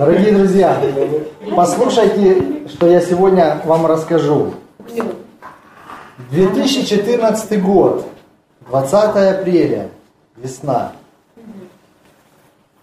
[0.00, 0.80] Дорогие друзья,
[1.54, 4.54] послушайте, что я сегодня вам расскажу.
[6.30, 8.06] 2014 год,
[8.70, 9.90] 20 апреля,
[10.38, 10.92] весна.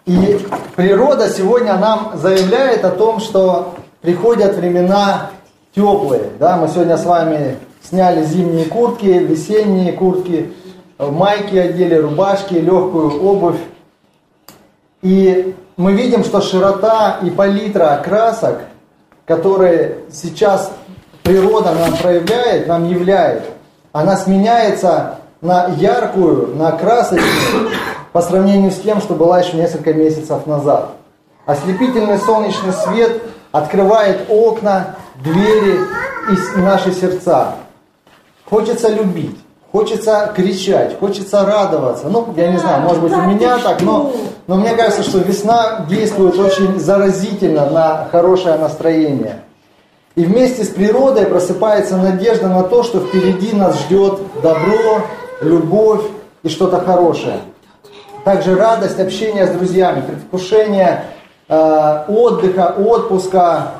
[0.05, 0.39] И
[0.75, 5.31] природа сегодня нам заявляет о том, что приходят времена
[5.73, 6.29] теплые.
[6.37, 6.57] Да?
[6.57, 10.53] Мы сегодня с вами сняли зимние куртки, весенние куртки,
[10.99, 13.59] майки одели, рубашки, легкую обувь.
[15.01, 18.61] И мы видим, что широта и палитра красок,
[19.25, 20.71] которые сейчас
[21.23, 23.43] природа нам проявляет, нам являет,
[23.91, 27.71] она сменяется на яркую, на красочную
[28.11, 30.93] по сравнению с тем, что была еще несколько месяцев назад.
[31.45, 35.79] Ослепительный солнечный свет открывает окна, двери
[36.31, 37.55] и наши сердца.
[38.49, 39.37] Хочется любить,
[39.77, 42.07] хочется кричать, хочется радоваться.
[42.09, 44.11] Ну, я не знаю, может быть у меня так, но,
[44.47, 49.43] но мне кажется, что весна действует очень заразительно на хорошее настроение.
[50.15, 55.03] И вместе с природой просыпается надежда на то, что впереди нас ждет добро,
[55.41, 56.01] любовь
[56.41, 57.37] и что-то хорошее.
[58.25, 61.03] Также радость общения с друзьями, предвкушение
[61.47, 63.73] э, отдыха, отпуска,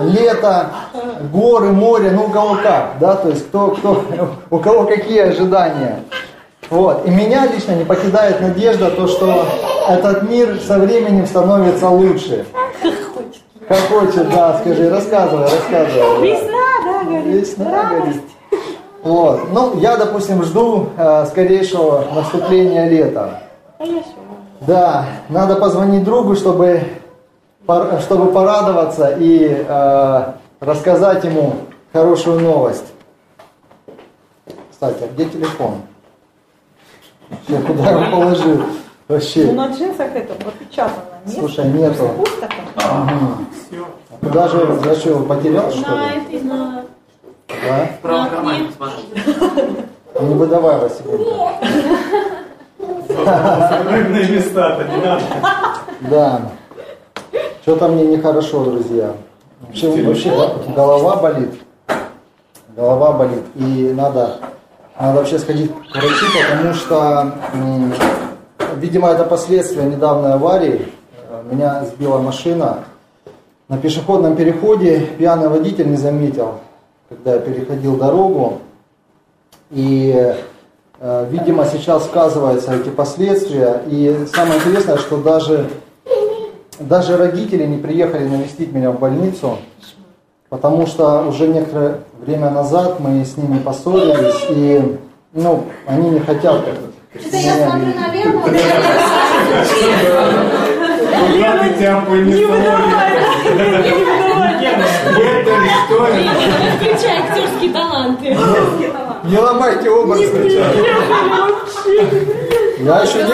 [0.00, 0.66] лето,
[1.32, 4.04] горы, море, ну у кого как, да, то есть кто, кто,
[4.50, 6.00] у кого какие ожидания.
[6.68, 7.06] Вот.
[7.06, 9.46] И меня лично не покидает надежда, то, что
[9.88, 12.44] этот мир со временем становится лучше.
[13.68, 16.30] Как хочет, да, скажи, рассказывай, рассказывай.
[16.30, 16.50] Весна,
[16.84, 17.26] да, говорит.
[17.26, 18.22] Весна, говорит.
[19.02, 19.52] Вот.
[19.52, 23.42] Ну, я, допустим, жду э, скорейшего наступления лета.
[23.78, 23.94] Что?
[24.60, 26.82] Да, надо позвонить другу, чтобы
[28.00, 31.56] чтобы порадоваться и э, рассказать ему
[31.92, 32.86] хорошую новость.
[34.70, 35.82] Кстати, а где телефон?
[37.48, 38.62] Я куда его положил?
[39.08, 39.46] Вообще.
[39.46, 41.02] Ну на джинсах это пропечатано.
[41.24, 41.38] Нет?
[41.38, 42.08] Слушай, нету.
[42.16, 42.48] Пусто.
[42.76, 43.12] Ага.
[44.10, 45.78] А Куда же, за что, его потерял что
[46.30, 46.40] ли?
[46.40, 46.84] на...
[47.48, 47.86] Да?
[47.86, 48.70] В правом кармане.
[50.14, 51.52] Ну, Не выдавай Василенко.
[53.90, 55.22] Рыбные места-то не надо.
[56.00, 56.40] Да.
[57.66, 59.14] Что-то мне нехорошо, друзья.
[59.60, 60.30] Вообще, вообще
[60.72, 61.50] голова болит.
[62.76, 63.42] Голова болит.
[63.56, 64.36] И надо,
[64.96, 67.34] надо вообще сходить к врачу, потому что,
[68.76, 70.86] видимо, это последствия недавней аварии.
[71.50, 72.84] Меня сбила машина.
[73.66, 76.60] На пешеходном переходе пьяный водитель не заметил,
[77.08, 78.60] когда я переходил дорогу.
[79.72, 80.36] И,
[81.00, 83.82] э, видимо, сейчас сказываются эти последствия.
[83.88, 85.68] И самое интересное, что даже
[86.80, 89.58] даже родители не приехали навестить меня в больницу,
[90.48, 94.98] потому что уже некоторое время назад мы с ними поссорились, и
[95.32, 96.64] ну, они не хотят
[97.18, 98.74] Что-то я смотрю на Лену, у меня
[101.26, 101.62] Куда
[105.44, 106.28] ты не что ли?
[106.76, 108.36] Включай актерские таланты.
[109.24, 110.20] Не ломайте образ.
[112.78, 113.32] Я еще не...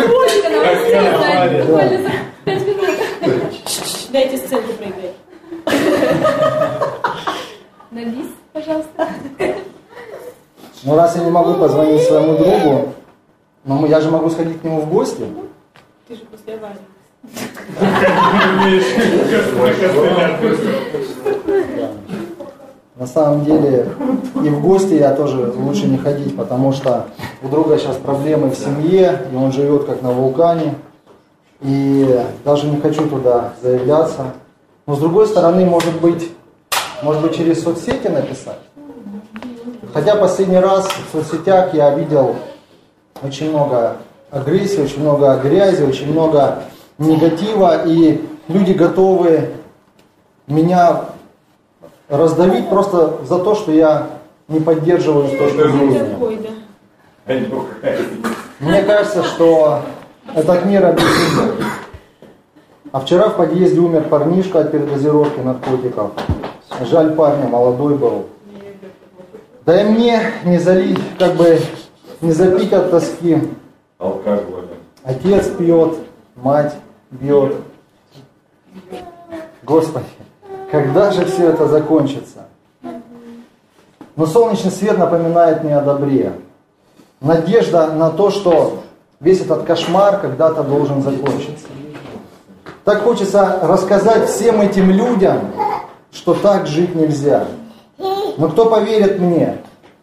[4.13, 5.15] Дайте сценку проиграть.
[7.91, 9.09] На бис, пожалуйста.
[10.83, 12.93] Ну раз я не могу позвонить своему другу,
[13.65, 15.25] но я же могу сходить к нему в гости.
[16.07, 16.77] Ты же после аварии.
[22.97, 23.89] На самом деле
[24.45, 27.07] и в гости я тоже лучше не ходить, потому что
[27.43, 30.75] у друга сейчас проблемы в семье, и он живет как на вулкане.
[31.63, 34.33] И даже не хочу туда заявляться.
[34.87, 36.31] Но с другой стороны, может быть,
[37.03, 38.59] может быть через соцсети написать.
[39.93, 42.37] Хотя последний раз в соцсетях я видел
[43.23, 43.99] очень много
[44.31, 46.65] агрессии, очень много грязи, очень много
[46.99, 49.51] негатива, и люди готовы
[50.47, 51.05] меня
[52.09, 54.09] раздавить просто за то, что я
[54.49, 56.17] не поддерживаю с точки зрения.
[58.59, 59.83] Мне кажется, что
[60.35, 61.65] этот мир объяснен.
[62.93, 66.13] А вчера в подъезде умер парнишка от передозировки наркотиков.
[66.83, 68.27] Жаль парня, молодой был.
[69.65, 71.59] Да и мне не залить, как бы
[72.21, 73.39] не запить от тоски.
[73.99, 74.67] Алкоголь.
[75.05, 75.97] Отец пьет,
[76.37, 76.75] мать
[77.11, 77.57] бьет.
[79.63, 80.07] Господи,
[80.71, 82.47] когда же все это закончится?
[84.17, 86.33] Но солнечный свет напоминает мне о добре.
[87.21, 88.83] Надежда на то, что
[89.23, 91.67] весь этот кошмар когда-то должен закончиться.
[92.85, 95.53] Так хочется рассказать всем этим людям,
[96.13, 97.47] что так жить нельзя.
[97.99, 99.59] Но кто поверит мне?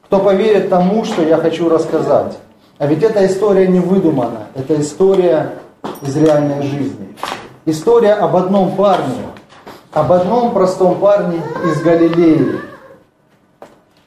[0.05, 2.37] Кто поверит тому, что я хочу рассказать?
[2.77, 5.55] А ведь эта история не выдумана, это история
[6.01, 7.15] из реальной жизни.
[7.65, 9.27] История об одном парне,
[9.91, 12.61] об одном простом парне из Галилеи.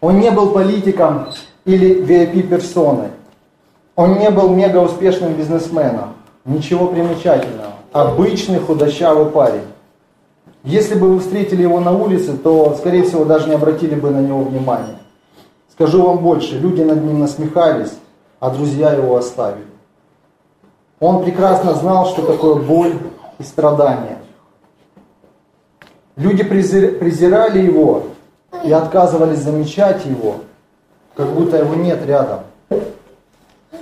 [0.00, 1.28] Он не был политиком
[1.66, 3.10] или VIP-персоной.
[3.94, 6.14] Он не был мега успешным бизнесменом.
[6.44, 7.72] Ничего примечательного.
[7.92, 9.66] Обычный худощавый парень.
[10.64, 14.20] Если бы вы встретили его на улице, то, скорее всего, даже не обратили бы на
[14.20, 14.98] него внимания.
[15.70, 17.92] Скажу вам больше, люди над ним насмехались,
[18.40, 19.66] а друзья его оставили.
[21.00, 22.94] Он прекрасно знал, что такое боль
[23.38, 24.18] и страдания.
[26.16, 28.04] Люди презирали его
[28.62, 30.36] и отказывались замечать его,
[31.16, 32.40] как будто его нет рядом.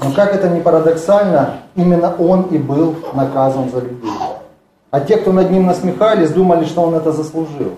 [0.03, 4.11] Но как это ни парадоксально, именно он и был наказан за людей.
[4.91, 7.75] А те, кто над ним насмехались, думали, что он это заслужил.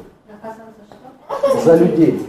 [1.64, 2.26] За людей.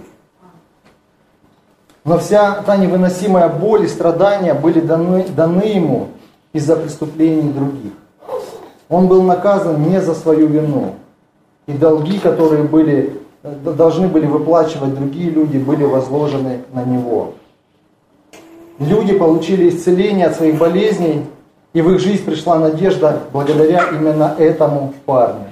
[2.04, 6.08] Но вся та невыносимая боль и страдания были даны, даны ему
[6.52, 7.94] из-за преступлений других.
[8.90, 10.96] Он был наказан не за свою вину.
[11.66, 17.36] И долги, которые были, должны были выплачивать другие люди, были возложены на него.
[18.88, 21.26] Люди получили исцеление от своих болезней,
[21.74, 25.46] и в их жизнь пришла надежда благодаря именно этому парню.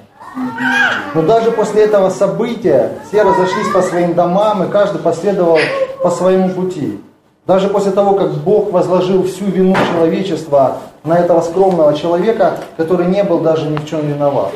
[1.16, 5.60] Но даже после этого события все разошлись по своим домам, и каждый последовал
[6.04, 7.00] по своему пути.
[7.48, 13.24] Даже после того, как Бог возложил всю вину человечества на этого скромного человека, который не
[13.24, 14.52] был даже ни в чем виноват.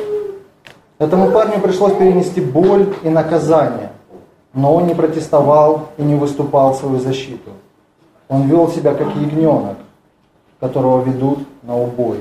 [0.98, 3.90] Этому парню пришлось перенести боль и наказание,
[4.52, 7.50] но он не протестовал и не выступал в свою защиту.
[8.28, 9.76] Он вел себя как ягненок,
[10.60, 12.18] которого ведут на убой.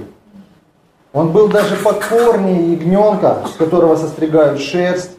[1.14, 5.12] Он был даже покорнее ягненка, с которого состригают шерсть,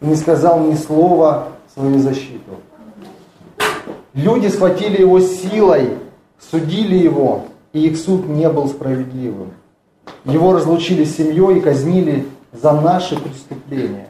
[0.00, 2.56] и не сказал ни слова в свою защиту.
[4.14, 5.90] Люди схватили его силой,
[6.50, 9.52] судили его, и их суд не был справедливым.
[10.24, 14.08] Его разлучили с семьей и казнили за наши преступления.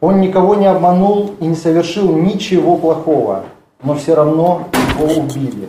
[0.00, 3.44] Он никого не обманул и не совершил ничего плохого,
[3.82, 5.68] но все равно его убили.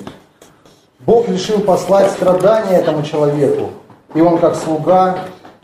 [1.00, 3.69] Бог решил послать страдания этому человеку,
[4.13, 5.19] и он как слуга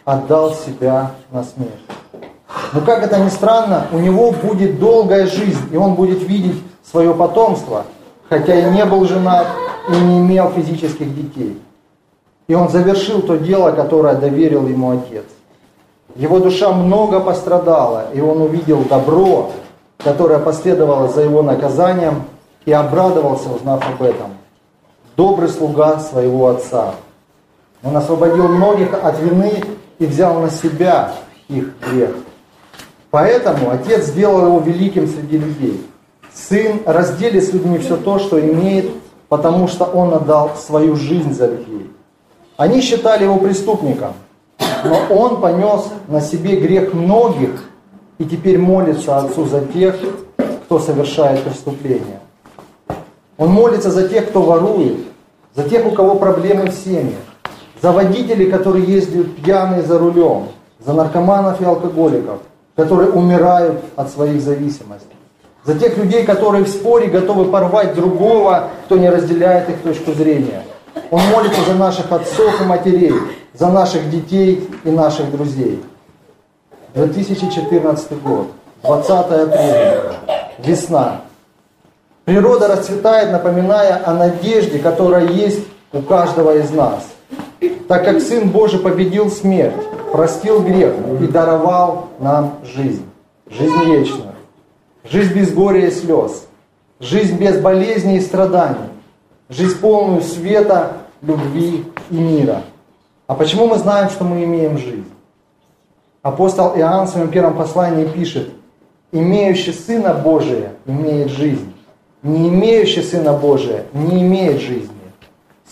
[0.06, 1.72] отдал себя на смерть.
[2.74, 7.14] Но как это ни странно, у него будет долгая жизнь, и он будет видеть свое
[7.14, 7.86] потомство,
[8.30, 9.48] хотя и не был женат
[9.90, 11.60] и не имел физических детей.
[12.48, 15.26] И он завершил то дело, которое доверил ему отец.
[16.16, 19.52] Его душа много пострадала, и он увидел добро,
[19.98, 22.24] которое последовало за его наказанием,
[22.66, 24.32] и обрадовался, узнав об этом.
[25.16, 26.96] Добрый слуга своего отца.
[27.84, 29.64] Он освободил многих от вины
[30.00, 31.14] и взял на себя
[31.50, 32.16] их грех.
[33.12, 35.86] Поэтому отец сделал его великим среди людей.
[36.34, 38.90] Сын разделит с людьми все то, что имеет,
[39.30, 41.92] потому что он отдал свою жизнь за людей.
[42.58, 44.14] Они считали его преступником,
[44.84, 47.70] но он понес на себе грех многих
[48.18, 49.96] и теперь молится Отцу за тех,
[50.66, 52.23] кто совершает преступления.
[53.38, 54.98] Он молится за тех, кто ворует,
[55.56, 57.22] за тех, у кого проблемы в семьях,
[57.82, 60.50] за водителей, которые ездят пьяные за рулем,
[60.86, 62.40] за наркоманов и алкоголиков,
[62.76, 65.08] которые умирают от своих зависимостей.
[65.66, 70.64] За тех людей, которые в споре готовы порвать другого, кто не разделяет их точку зрения.
[71.10, 73.14] Он молится за наших отцов и матерей,
[73.54, 75.82] за наших детей и наших друзей.
[76.94, 78.48] 2014 год,
[78.84, 80.02] 20 апреля,
[80.60, 81.22] весна.
[82.26, 87.06] Природа расцветает, напоминая о надежде, которая есть у каждого из нас.
[87.90, 89.76] Так как Сын Божий победил смерть,
[90.12, 93.06] простил грех и даровал нам жизнь.
[93.50, 94.36] Жизнь вечную.
[95.04, 96.48] Жизнь без горя и слез.
[97.02, 98.90] Жизнь без болезней и страданий.
[99.50, 102.62] Жизнь полную света, любви и мира.
[103.28, 105.12] А почему мы знаем, что мы имеем жизнь?
[106.22, 108.50] Апостол Иоанн в своем первом послании пишет,
[109.12, 111.73] имеющий Сына Божия имеет жизнь,
[112.24, 114.90] не имеющий Сына Божия не имеет жизни.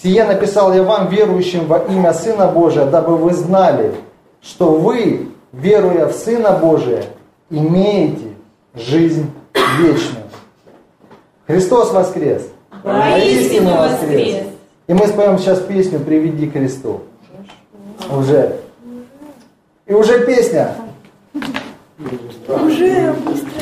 [0.02, 3.94] Сие написал я вам, верующим во имя Сына Божия, дабы вы знали,
[4.42, 7.06] что вы, веруя в Сына Божия,
[7.50, 8.28] имеете
[8.76, 9.30] жизнь
[9.80, 10.26] вечную.
[11.48, 12.48] Христос воскрес!
[12.84, 14.48] Воистину воскрес!
[14.88, 17.02] И мы споем сейчас песню «Приведи Христу».
[18.10, 18.58] Уже.
[19.86, 20.76] И уже песня.
[22.48, 23.61] Уже быстро.